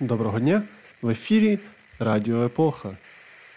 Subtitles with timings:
[0.00, 0.62] Доброго дня!
[1.02, 1.58] В ефірі
[1.98, 2.96] Радіо Епоха.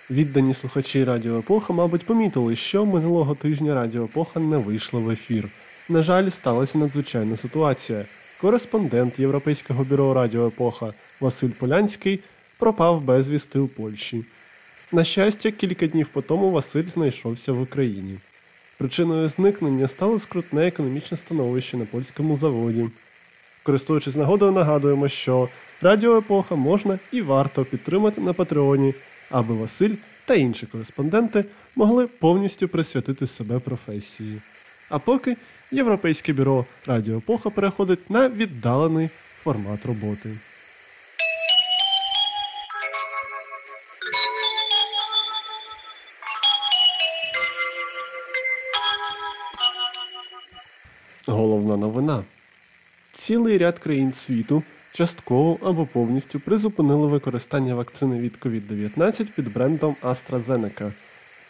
[0.09, 5.49] Віддані слухачі Радіо Епоха, мабуть, помітили, що минулого тижня Радіо Епоха не вийшло в ефір.
[5.89, 8.05] На жаль, сталася надзвичайна ситуація.
[8.41, 12.19] Кореспондент Європейського бюро Радіо Епоха Василь Полянський
[12.57, 14.25] пропав безвісти у Польщі.
[14.91, 18.17] На щастя, кілька днів по тому Василь знайшовся в Україні.
[18.77, 22.89] Причиною зникнення стало скрутне економічне становище на польському заводі.
[23.63, 25.49] Користуючись нагодою, нагадуємо, що
[25.81, 28.93] Радіо Епоха можна і варто підтримати на Патреоні,
[29.29, 29.95] аби Василь
[30.25, 31.45] та інші кореспонденти
[31.75, 34.41] могли повністю присвятити себе професії.
[34.89, 35.37] А поки
[35.71, 39.09] Європейське бюро Радіо Епоха переходить на віддалений
[39.43, 40.37] формат роботи.
[51.27, 52.23] Головна новина.
[53.11, 60.91] Цілий ряд країн світу частково або повністю призупинили використання вакцини від COVID-19 під брендом AstraZeneca.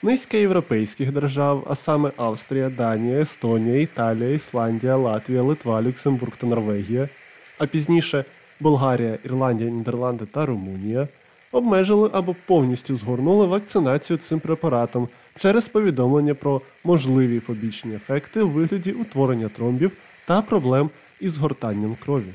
[0.01, 7.09] Низка європейських держав, а саме Австрія, Данія, Естонія, Італія, Ісландія, Латвія, Литва, Люксембург та Норвегія,
[7.57, 8.25] а пізніше
[8.59, 11.07] Болгарія, Ірландія, Нідерланди та Румунія,
[11.51, 15.07] обмежили або повністю згорнули вакцинацію цим препаратом
[15.39, 19.91] через повідомлення про можливі побічні ефекти у вигляді утворення тромбів
[20.25, 20.89] та проблем
[21.19, 22.33] із згортанням крові.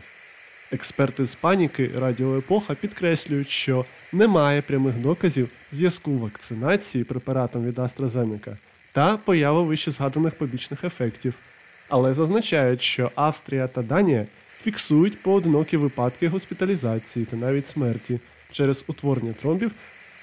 [0.72, 8.56] Експерти з паніки Радіо Епоха підкреслюють, що немає прямих доказів зв'язку вакцинації препаратом від AstraZeneca
[8.92, 11.34] та появи вище згаданих побічних ефектів,
[11.88, 14.26] але зазначають, що Австрія та Данія
[14.62, 18.20] фіксують поодинокі випадки госпіталізації та навіть смерті
[18.52, 19.70] через утворення тромбів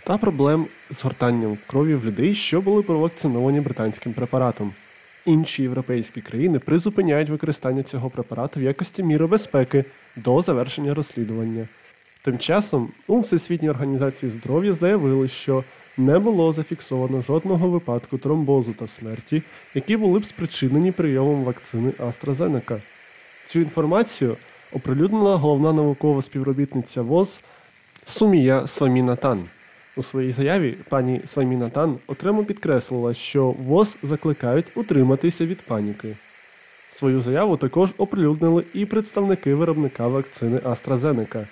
[0.03, 4.73] та проблем з гортанням крові в людей, що були провакциновані британським препаратом.
[5.25, 9.85] Інші європейські країни призупиняють використання цього препарату в якості міри безпеки
[10.23, 11.67] до завершення розслідування.
[12.21, 15.63] Тим часом у Всесвітній організації здоров'я заявили, що
[15.97, 19.43] не було зафіксовано жодного випадку тромбозу та смерті,
[19.73, 22.81] які були б спричинені прийомом вакцини AstraZeneca.
[23.45, 24.37] Цю інформацію
[24.71, 27.41] оприлюднила головна наукова співробітниця ВОЗ
[28.05, 29.45] Сумія Свамінатан.
[29.95, 36.15] У своїй заяві пані Сваміна Тан окремо підкреслила, що ВОЗ закликають утриматися від паніки.
[36.91, 41.47] Свою заяву також оприлюднили і представники виробника вакцини AstraZeneca.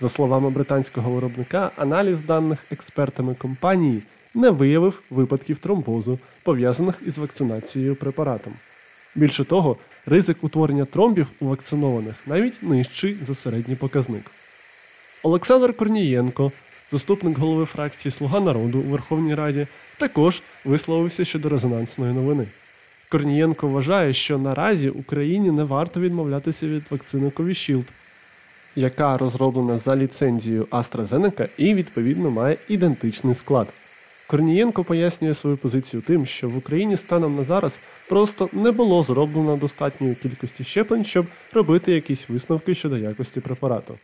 [0.00, 4.02] За словами британського виробника, аналіз даних експертами компанії
[4.34, 8.52] не виявив випадків тромбозу, пов'язаних із вакцинацією препаратом.
[9.14, 9.76] Більше того,
[10.06, 14.30] ризик утворення тромбів у вакцинованих навіть нижчий за середній показник.
[15.22, 16.52] Олександр Корнієнко,
[16.92, 19.66] заступник голови фракції Слуга народу у Верховній Раді,
[19.98, 22.46] також висловився щодо резонансної новини.
[23.12, 27.84] Корнієнко вважає, що наразі Україні не варто відмовлятися від вакцини Covishield,
[28.76, 33.68] яка розроблена за ліцензією AstraZeneca і відповідно має ідентичний склад.
[34.26, 37.78] Корнієнко пояснює свою позицію тим, що в Україні станом на зараз
[38.08, 43.98] просто не було зроблено достатньої кількості щеплень, щоб робити якісь висновки щодо якості препарату.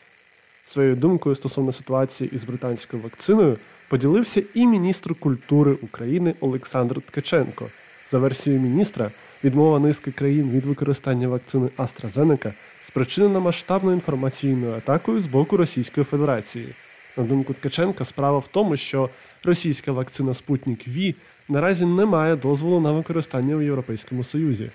[0.66, 3.58] Своєю думкою стосовно ситуації із британською вакциною
[3.88, 7.68] поділився і міністр культури України Олександр Ткаченко.
[8.10, 9.10] За версією міністра,
[9.44, 16.74] відмова низки країн від використання вакцини AstraZeneca спричинена масштабною інформаційною атакою з боку Російської Федерації.
[17.16, 19.10] На думку Ткаченка, справа в тому, що
[19.44, 21.14] російська вакцина Спутник Ві
[21.48, 24.70] наразі не має дозволу на використання в Європейському Союзі.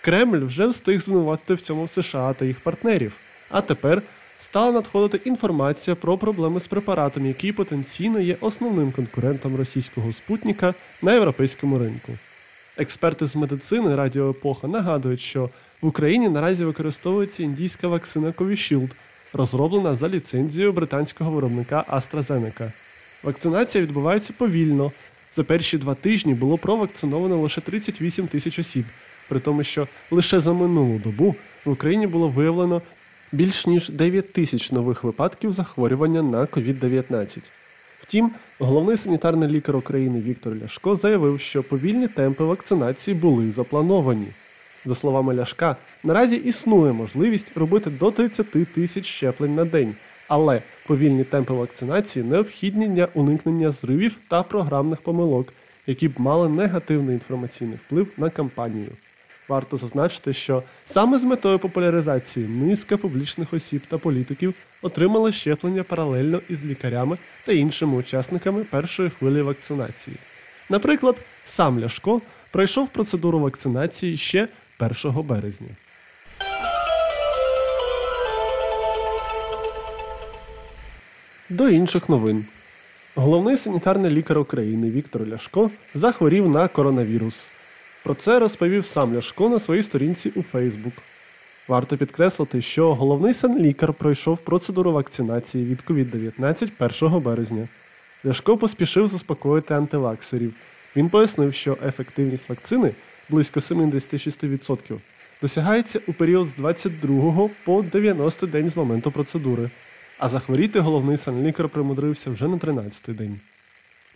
[0.00, 3.12] Кремль вже встиг звинуватити в цьому США та їх партнерів,
[3.50, 4.02] а тепер
[4.40, 11.12] стала надходити інформація про проблеми з препаратом, який потенційно є основним конкурентом російського спутника на
[11.12, 12.12] європейському ринку.
[12.78, 15.50] Експерти з медицини Радіо Епоха нагадують, що
[15.82, 18.90] в Україні наразі використовується індійська вакцина Covishield,
[19.32, 22.72] розроблена за ліцензією британського виробника AstraZeneca.
[23.22, 24.92] Вакцинація відбувається повільно.
[25.34, 28.84] За перші два тижні було провакциновано лише 38 тисяч осіб,
[29.28, 31.34] при тому, що лише за минулу добу
[31.64, 32.82] в Україні було виявлено
[33.32, 37.38] більш ніж 9 тисяч нових випадків захворювання на COVID-19.
[38.06, 44.26] Втім, головний санітарний лікар України Віктор Ляшко заявив, що повільні темпи вакцинації були заплановані.
[44.84, 49.94] За словами Ляшка, наразі існує можливість робити до 30 тисяч щеплень на день,
[50.28, 55.52] але повільні темпи вакцинації необхідні для уникнення зривів та програмних помилок,
[55.86, 58.90] які б мали негативний інформаційний вплив на кампанію.
[59.48, 66.40] Варто зазначити, що саме з метою популяризації низка публічних осіб та політиків отримали щеплення паралельно
[66.48, 70.16] із лікарями та іншими учасниками першої хвилі вакцинації.
[70.68, 72.20] Наприклад, сам Ляшко
[72.50, 74.48] пройшов процедуру вакцинації ще
[74.78, 75.68] 1 березня.
[81.50, 82.46] До інших новин.
[83.14, 87.48] Головний санітарний лікар України Віктор Ляшко захворів на коронавірус.
[88.06, 90.92] Про це розповів сам Ляшко на своїй сторінці у Фейсбук.
[91.68, 97.68] Варто підкреслити, що головний санлікар пройшов процедуру вакцинації від COVID-19 1 березня.
[98.26, 100.54] Ляшко поспішив заспокоїти антиваксерів.
[100.96, 102.92] Він пояснив, що ефективність вакцини
[103.28, 104.98] близько 76%
[105.42, 109.70] досягається у період з 22 по 90 день з моменту процедури,
[110.18, 113.40] а захворіти головний санлікар примудрився вже на 13-й день.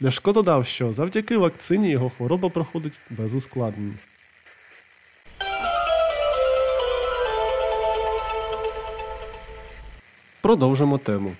[0.03, 3.95] Ляшко додав, що завдяки вакцині його хвороба проходить без ускладнень.
[10.41, 11.33] Продовжимо тему.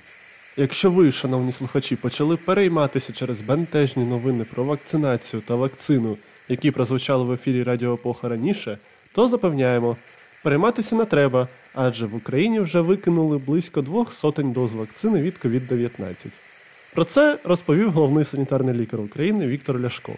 [0.57, 6.17] Якщо ви, шановні слухачі, почали перейматися через бентежні новини про вакцинацію та вакцину,
[6.49, 8.79] які прозвучали в ефірі Радіо Епоха раніше,
[9.13, 9.97] то запевняємо,
[10.43, 16.27] перейматися не треба, адже в Україні вже викинули близько двох сотень доз вакцини від COVID-19.
[16.95, 20.13] Про це розповів головний санітарний лікар України Віктор Ляшко.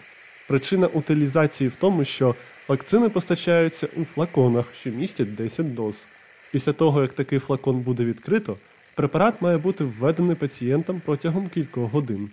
[0.48, 2.34] Причина утилізації в тому, що
[2.68, 6.06] вакцини постачаються у флаконах, що містять 10 доз.
[6.52, 8.56] Після того, як такий флакон буде відкрито,
[8.94, 12.30] препарат має бути введений пацієнтам протягом кількох годин.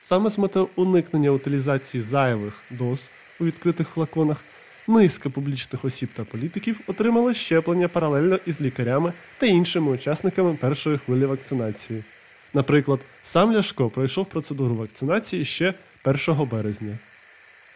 [0.00, 4.44] Саме з метою уникнення утилізації зайвих доз у відкритих флаконах,
[4.88, 11.24] низка публічних осіб та політиків отримали щеплення паралельно із лікарями та іншими учасниками першої хвилі
[11.24, 12.04] вакцинації.
[12.54, 16.98] Наприклад, сам Ляшко пройшов процедуру вакцинації ще 1 березня.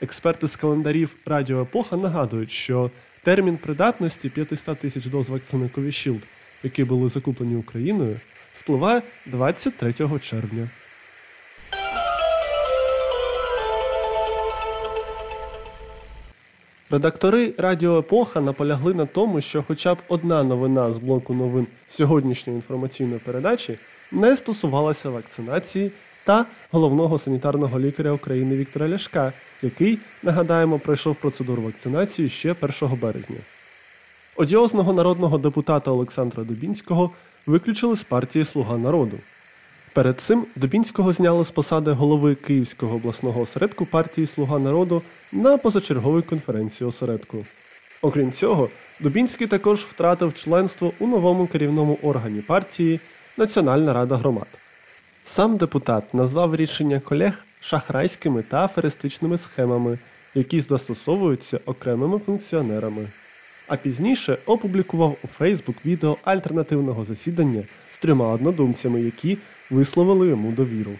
[0.02, 2.90] Експерти з календарів Радіо Епоха нагадують, що
[3.22, 6.20] термін придатності 500 тисяч доз вакцини Covishield,
[6.62, 8.20] які були закуплені Україною,
[8.54, 10.68] спливає 23 червня.
[16.90, 22.56] Редактори Радіо Епоха наполягли на тому, що хоча б одна новина з блоку новин сьогоднішньої
[22.56, 23.78] інформаційної передачі
[24.12, 25.92] не стосувалася вакцинації
[26.24, 29.32] та головного санітарного лікаря України Віктора Ляшка,
[29.62, 33.36] який, нагадаємо, пройшов процедуру вакцинації ще 1 березня.
[34.36, 37.10] Одіозного народного депутата Олександра Дубінського
[37.46, 39.18] виключили з партії Слуга народу.
[39.92, 46.22] Перед цим Дубінського зняли з посади голови Київського обласного осередку партії Слуга народу на позачерговій
[46.22, 47.46] конференції осередку.
[48.02, 48.68] Окрім цього,
[49.00, 53.00] Дубінський також втратив членство у новому керівному органі партії
[53.38, 54.46] Національна рада громад.
[55.24, 59.98] Сам депутат назвав рішення колег шахрайськими та аферистичними схемами,
[60.34, 63.08] які застосовуються окремими функціонерами.
[63.66, 69.38] А пізніше опублікував у Фейсбук відео альтернативного засідання з трьома однодумцями, які
[69.70, 70.92] висловили йому довіру.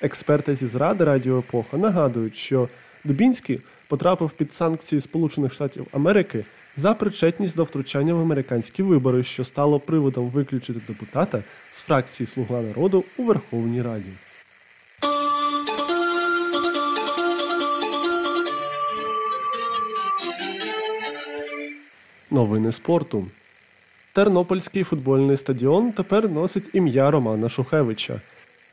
[0.00, 2.68] Експерти зі зради Радіо Епоха нагадують, що
[3.04, 6.44] Дубінський потрапив під санкції Сполучених Штатів Америки
[6.76, 12.62] за причетність до втручання в американські вибори, що стало приводом виключити депутата з фракції Слуга
[12.62, 14.10] народу у Верховній Раді.
[22.30, 23.26] Новини спорту.
[24.12, 28.20] Тернопільський футбольний стадіон тепер носить ім'я Романа Шухевича.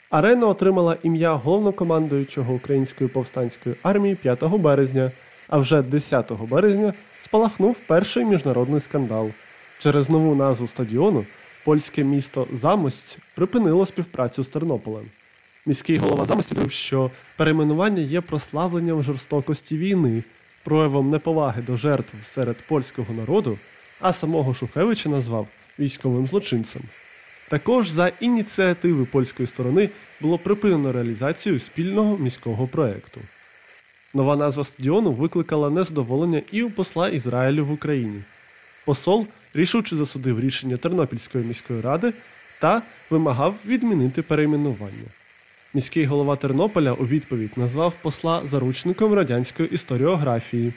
[0.09, 5.11] Арена отримала ім'я головнокомандуючого Української повстанської армії 5 березня,
[5.47, 9.31] а вже 10 березня спалахнув перший міжнародний скандал.
[9.79, 11.25] Через нову назву стадіону
[11.65, 15.05] польське місто Замость припинило співпрацю з Тернополем.
[15.65, 20.23] Міський голова Замості заявив, що перейменування є прославленням жорстокості війни,
[20.63, 23.57] проявом неповаги до жертв серед польського народу,
[23.99, 25.47] а самого Шухевича назвав
[25.79, 26.81] військовим злочинцем.
[27.49, 29.89] Також за ініціативи польської сторони
[30.21, 33.21] було припинено реалізацію спільного міського проєкту.
[34.17, 38.21] Нова назва стадіону викликала незадоволення і у посла Ізраїлю в Україні.
[38.85, 42.13] Посол рішуче засудив рішення Тернопільської міської ради
[42.61, 45.07] та вимагав відмінити перейменування.
[45.73, 50.73] Міський голова Тернополя у відповідь назвав посла заручником радянської історіографії.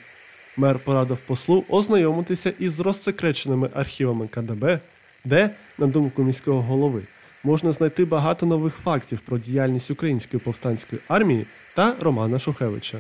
[0.57, 4.81] Мер порадив послу ознайомитися із розсекреченими архівами КДБ,
[5.25, 7.03] де, на думку міського голови,
[7.45, 12.99] можна знайти багато нових фактів про діяльність Української повстанської армії та Романа Шухевича.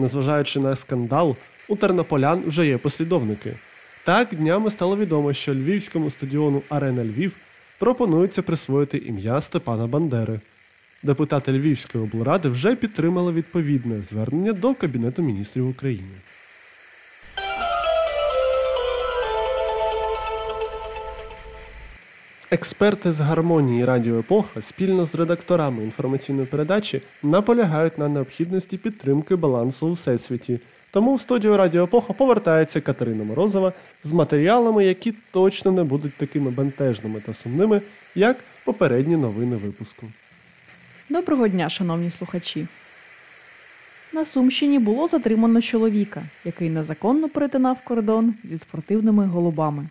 [0.00, 1.36] Незважаючи на скандал,
[1.68, 3.56] у тернополян вже є послідовники.
[4.04, 7.32] Так днями стало відомо, що львівському стадіону Арена Львів
[7.78, 10.40] пропонується присвоїти ім'я Степана Бандери.
[11.02, 16.14] Депутати Львівської облради вже підтримали відповідне звернення до Кабінету міністрів України.
[22.52, 29.86] Експерти з гармонії Радіо Епоха спільно з редакторами інформаційної передачі наполягають на необхідності підтримки балансу
[29.86, 30.60] у всесвіті.
[30.90, 33.72] Тому в студію Радіо Епоха повертається Катерина Морозова
[34.04, 37.82] з матеріалами, які точно не будуть такими бентежними та сумними,
[38.14, 40.06] як попередні новини випуску.
[41.08, 42.66] Доброго дня, шановні слухачі.
[44.12, 49.88] На Сумщині було затримано чоловіка, який незаконно перетинав кордон зі спортивними голубами.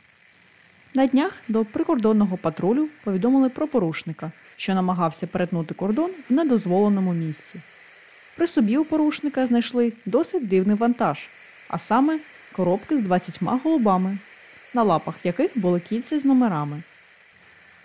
[0.94, 7.62] На днях до прикордонного патрулю повідомили про порушника, що намагався перетнути кордон в недозволеному місці.
[8.38, 11.28] При собі у порушника знайшли досить дивний вантаж,
[11.68, 12.20] а саме
[12.56, 14.18] коробки з 20 голубами,
[14.74, 16.84] на лапах яких були кільця з номерами.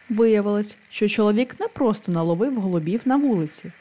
[0.08, 3.72] Виявилось, що чоловік не просто наловив голубів на вулиці,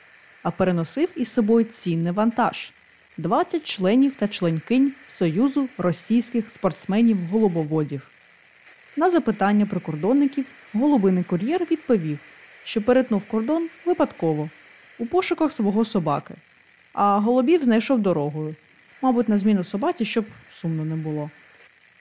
[0.43, 2.71] а переносив із собою цінний вантаж
[3.17, 8.12] 20 членів та членкинь Союзу російських спортсменів-голубоводів.
[8.95, 12.19] На запитання прикордонників голубиний кур'єр відповів,
[12.63, 14.49] що перетнув кордон випадково
[14.99, 16.33] у пошуках свого собаки,
[16.93, 18.55] а голубів знайшов дорогою,
[19.01, 21.29] мабуть, на зміну собаці, щоб сумно не було.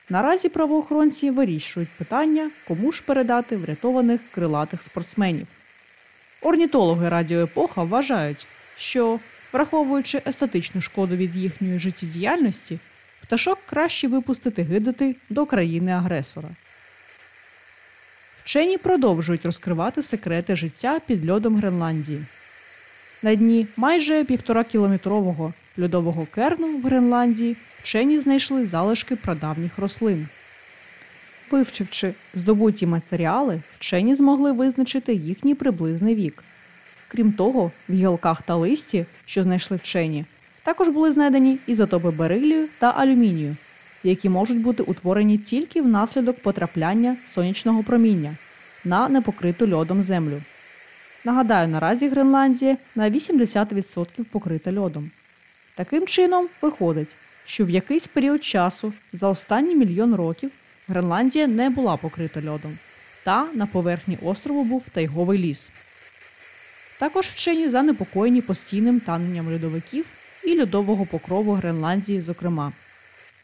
[0.08, 5.46] Наразі правоохоронці вирішують питання, кому ж передати врятованих крилатих спортсменів.
[6.40, 8.46] Орнітологи Радіо Епоха вважають,
[8.76, 9.20] що,
[9.52, 12.78] враховуючи естетичну шкоду від їхньої життєдіяльності,
[13.22, 16.48] пташок краще випустити гидати до країни-агресора.
[18.44, 22.24] Вчені продовжують розкривати секрети життя під льодом Гренландії.
[23.22, 30.28] На дні майже півторакілометрового льодового керну в Гренландії вчені знайшли залишки прадавніх рослин.
[31.50, 36.44] Вивчивши здобуті матеріали, вчені змогли визначити їхній приблизний вік.
[37.08, 40.24] Крім того, в гілках та листі, що знайшли вчені,
[40.62, 43.56] також були знайдені ізотопи берилію та алюмінію,
[44.04, 48.36] які можуть бути утворені тільки внаслідок потрапляння сонячного проміння
[48.84, 50.42] на непокриту льодом землю.
[51.24, 55.10] Нагадаю, наразі Гренландія на 80% покрита льодом.
[55.74, 60.50] Таким чином, виходить, що в якийсь період часу за останні мільйон років
[60.88, 62.78] Гренландія не була покрита льодом,
[63.24, 65.70] та на поверхні острову був тайговий ліс.
[66.98, 70.06] Також вчені занепокоєні постійним таненням льодовиків
[70.44, 72.72] і льодового покрову Гренландії, зокрема.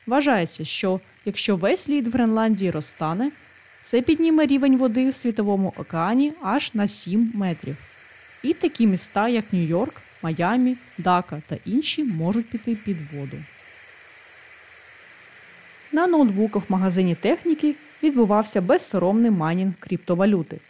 [0.09, 3.31] Вважається, що якщо весь лід в Гренландії розтане,
[3.83, 7.77] це підніме рівень води в Світовому океані аж на 7 метрів.
[8.43, 13.37] І такі міста, як Нью-Йорк, Майамі, Дака та інші, можуть піти під воду.
[15.93, 20.61] На ноутбуках в магазині техніки відбувався безсоромний майнінг криптовалюти.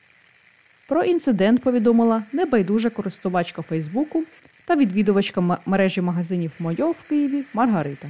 [0.88, 4.24] Про інцидент повідомила небайдужа користувачка Фейсбуку
[4.64, 8.08] та відвідувачка мережі магазинів Мойо в Києві Маргарита.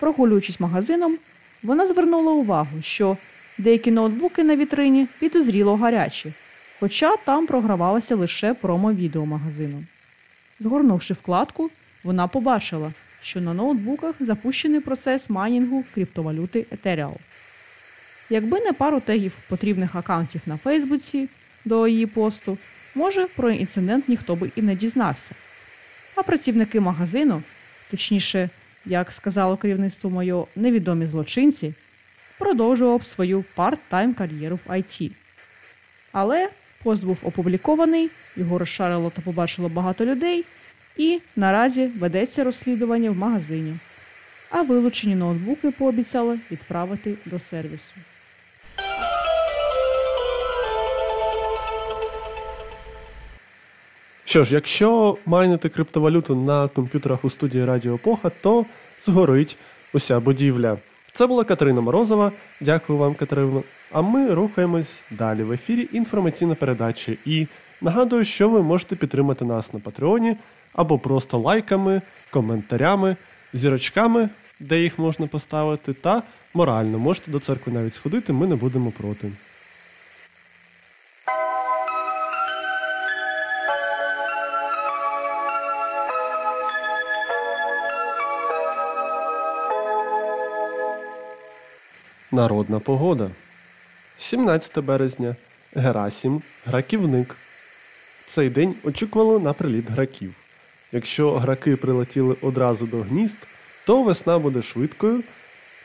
[0.00, 1.18] Прогулюючись магазином,
[1.62, 3.16] вона звернула увагу, що
[3.58, 6.32] деякі ноутбуки на вітрині підозріло гарячі,
[6.80, 9.84] хоча там програвалося лише промо-відео магазину.
[10.58, 11.70] Згорнувши вкладку,
[12.04, 12.92] вона побачила,
[13.22, 17.16] що на ноутбуках запущений процес майнінгу криптовалюти Ethereum.
[18.30, 21.28] Якби не пару тегів потрібних аккаунтів на Фейсбуці
[21.64, 22.58] до її посту,
[22.94, 25.34] може про інцидент ніхто би і не дізнався.
[26.14, 27.42] А працівники магазину,
[27.90, 28.50] точніше,
[28.86, 31.74] як сказало керівництво моє невідомі злочинці,
[32.38, 35.10] продовжував свою парт-тайм кар'єру в IT.
[36.12, 36.50] Але
[36.82, 40.44] пост був опублікований, його розшарило та побачило багато людей,
[40.96, 43.78] і наразі ведеться розслідування в магазині.
[44.50, 47.94] А вилучені ноутбуки пообіцяли відправити до сервісу.
[54.30, 58.64] Що ж, якщо майнити криптовалюту на комп'ютерах у студії Радіо Епоха, то
[59.04, 59.56] згорить
[59.92, 60.76] уся будівля.
[61.12, 62.32] Це була Катерина Морозова.
[62.60, 63.62] Дякую вам, Катерино.
[63.92, 67.12] А ми рухаємось далі в ефірі інформаційна передача.
[67.24, 67.46] І
[67.80, 70.36] нагадую, що ви можете підтримати нас на Патреоні
[70.72, 73.16] або просто лайками, коментарями,
[73.52, 74.28] зірочками,
[74.60, 76.22] де їх можна поставити, та
[76.54, 79.32] морально можете до церкви навіть сходити, ми не будемо проти.
[92.32, 93.30] Народна погода.
[94.18, 95.36] 17 березня.
[95.74, 97.36] Герасім, граківник.
[98.24, 100.34] В цей день очікувало на приліт граків.
[100.92, 103.38] Якщо граки прилетіли одразу до гнізд,
[103.86, 105.22] то весна буде швидкою,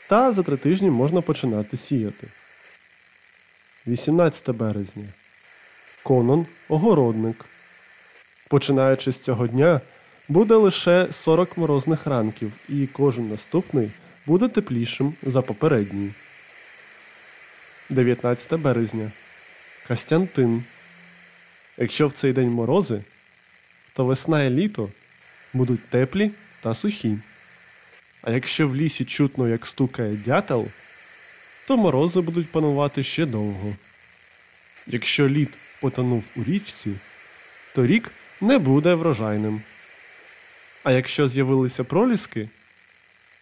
[0.08, 2.28] та за три тижні можна починати сіяти.
[3.86, 5.04] 18 березня.
[6.02, 7.44] Конон огородник.
[8.48, 9.80] Починаючи з цього дня,
[10.28, 13.90] буде лише 40 морозних ранків, і кожен наступний
[14.26, 16.12] буде теплішим за попередній.
[17.88, 19.12] 19 березня.
[19.86, 20.64] Костянтин.
[21.76, 23.02] Якщо в цей день морози,
[23.92, 24.90] то весна і літо
[25.52, 27.18] будуть теплі та сухі.
[28.22, 30.68] А якщо в лісі чутно, як стукає дятел,
[31.66, 33.76] то морози будуть панувати ще довго.
[34.86, 35.50] Якщо лід
[35.80, 36.92] потонув у річці,
[37.74, 39.62] то рік не буде врожайним.
[40.82, 42.48] А якщо з'явилися проліски,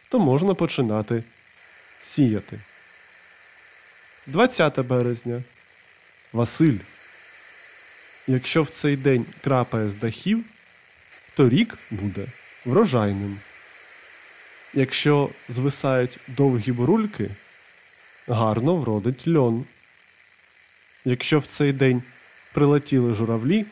[0.09, 1.25] то можна починати
[2.03, 2.61] сіяти.
[4.27, 5.43] 20 березня.
[6.33, 6.79] Василь.
[8.27, 10.45] Якщо в цей день крапає з дахів,
[11.35, 12.27] то рік буде
[12.65, 13.41] врожайним.
[14.75, 17.31] Якщо звисають довгі бурульки,
[18.29, 19.67] гарно вродить льон.
[21.05, 22.03] Якщо в цей день
[22.53, 23.67] прилетіли журавлі,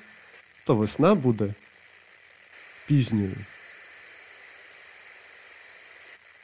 [0.65, 1.55] то весна буде
[2.87, 3.37] пізньою.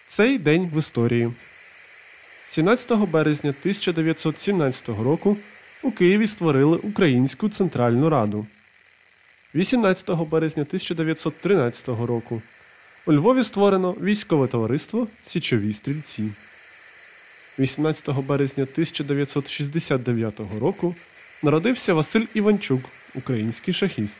[0.06, 1.32] Цей день в історії.
[2.50, 5.36] 17 березня 1917 року
[5.82, 8.46] у Києві створили Українську Центральну Раду.
[9.54, 12.42] 18 березня 1913 року
[13.06, 16.30] у Львові створено військове товариство Січові стрільці.
[17.58, 20.94] 18 березня 1969 року
[21.42, 22.80] народився Василь Іванчук,
[23.14, 24.18] український шахіст.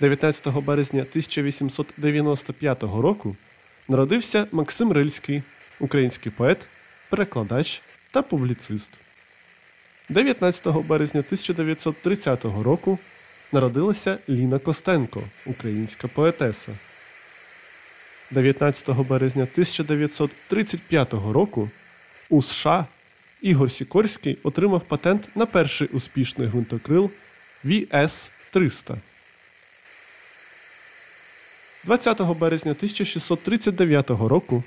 [0.00, 3.36] 19 березня 1895 року
[3.88, 5.42] народився Максим Рильський,
[5.80, 6.66] український поет,
[7.12, 8.90] перекладач та публіцист.
[10.08, 12.98] 19 березня 1930 року
[13.52, 16.72] народилася Ліна Костенко, українська поетеса.
[18.30, 21.70] 19 березня 1935 року
[22.28, 22.86] у США
[23.42, 27.10] Ігор Сікорський отримав патент на перший успішний гвинтокрил
[27.64, 28.96] VS-300.
[31.84, 34.64] 20 березня 1639 року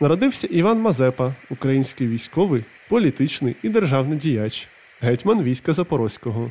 [0.00, 4.68] народився Іван Мазепа, український військовий, політичний і державний діяч,
[5.00, 6.50] гетьман війська Запорозького.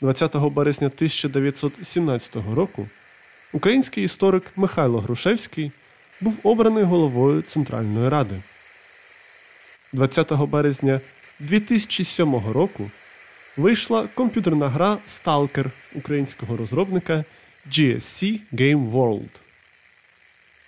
[0.00, 2.88] 20 березня 1917 року
[3.52, 5.72] український історик Михайло Грушевський
[6.20, 8.42] був обраний головою Центральної Ради.
[9.92, 11.00] 20 березня
[11.40, 12.90] 2007 року
[13.56, 17.24] вийшла комп'ютерна гра Stalker українського розробника
[17.68, 19.30] GSC Game World.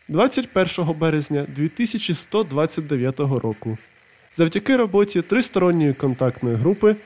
[0.09, 3.79] 21 березня 2129 року
[4.37, 6.97] завдяки роботі тристоронньої контактної групи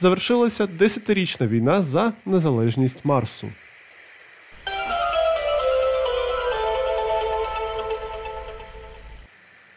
[0.00, 3.48] завершилася десятирічна війна за незалежність Марсу.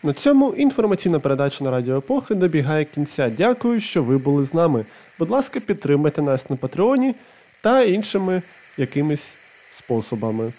[0.04, 3.30] На цьому інформаційна передача на Радіо Епохи добігає кінця.
[3.30, 4.86] Дякую, що ви були з нами.
[5.20, 7.16] Будь ласка, підтримайте нас на Патреоні
[7.62, 8.42] та іншими
[8.78, 9.36] якимись
[9.72, 10.54] способами.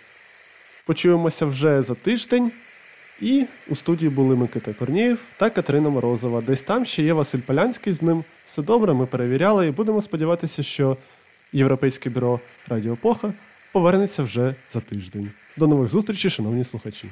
[0.93, 2.53] Почуємося вже за тиждень.
[3.21, 6.41] І у студії були Микита Корнієв та Катерина Морозова.
[6.41, 8.25] Десь там ще є Василь Полянський з ним.
[8.47, 10.97] Все добре, ми перевіряли і будемо сподіватися, що
[11.53, 13.33] Європейське бюро Радіо Епоха
[13.73, 15.31] повернеться вже за тиждень.
[15.57, 17.09] До нових зустрічей, шановні слухачі.